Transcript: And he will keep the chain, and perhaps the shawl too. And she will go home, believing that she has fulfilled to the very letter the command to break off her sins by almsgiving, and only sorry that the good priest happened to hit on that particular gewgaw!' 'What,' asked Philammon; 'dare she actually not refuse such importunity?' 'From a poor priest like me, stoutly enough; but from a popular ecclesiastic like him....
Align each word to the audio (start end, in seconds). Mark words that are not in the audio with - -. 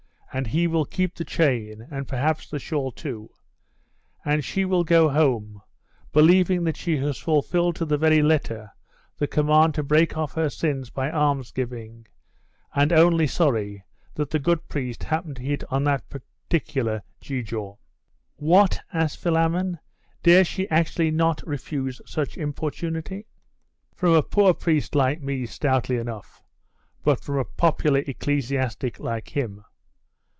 And 0.33 0.47
he 0.47 0.65
will 0.65 0.85
keep 0.85 1.15
the 1.15 1.25
chain, 1.25 1.85
and 1.91 2.07
perhaps 2.07 2.47
the 2.49 2.57
shawl 2.57 2.93
too. 2.93 3.31
And 4.23 4.45
she 4.45 4.63
will 4.63 4.85
go 4.85 5.09
home, 5.09 5.61
believing 6.13 6.63
that 6.63 6.77
she 6.77 6.95
has 6.99 7.17
fulfilled 7.17 7.75
to 7.75 7.85
the 7.85 7.97
very 7.97 8.21
letter 8.21 8.71
the 9.17 9.27
command 9.27 9.75
to 9.75 9.83
break 9.83 10.15
off 10.17 10.35
her 10.35 10.49
sins 10.49 10.89
by 10.89 11.11
almsgiving, 11.11 12.05
and 12.73 12.93
only 12.93 13.27
sorry 13.27 13.83
that 14.15 14.29
the 14.29 14.39
good 14.39 14.69
priest 14.69 15.03
happened 15.03 15.35
to 15.35 15.41
hit 15.41 15.65
on 15.69 15.83
that 15.83 16.09
particular 16.09 17.03
gewgaw!' 17.19 17.75
'What,' 18.37 18.79
asked 18.93 19.17
Philammon; 19.19 19.79
'dare 20.23 20.45
she 20.45 20.65
actually 20.69 21.11
not 21.11 21.45
refuse 21.45 21.99
such 22.05 22.37
importunity?' 22.37 23.27
'From 23.97 24.13
a 24.13 24.23
poor 24.23 24.53
priest 24.53 24.95
like 24.95 25.21
me, 25.21 25.45
stoutly 25.45 25.97
enough; 25.97 26.41
but 27.03 27.19
from 27.21 27.37
a 27.37 27.43
popular 27.43 27.99
ecclesiastic 28.07 28.97
like 28.97 29.35
him.... 29.35 29.65